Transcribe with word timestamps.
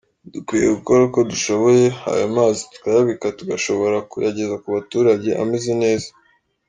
dukwiye 0.33 0.67
gukora 0.77 1.01
uko 1.07 1.19
dushoboye 1.31 1.85
ayo 2.13 2.25
mazi 2.35 2.61
tukayabika 2.71 3.25
tugashobora 3.37 3.97
kuyageza 4.11 4.55
ku 4.61 4.67
baturage 4.75 5.29
ameze 5.43 5.71
neza”. 5.83 6.09